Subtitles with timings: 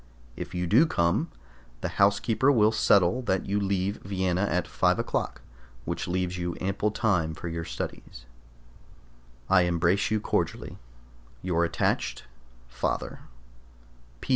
[0.35, 1.29] If you do come,
[1.81, 5.43] the housekeeper will settle that you leave Vienna at five o'clock,
[5.85, 8.25] which leaves you ample time for your studies.
[9.47, 10.79] I embrace you cordially.
[11.43, 12.23] Your attached
[12.67, 13.19] FATHER.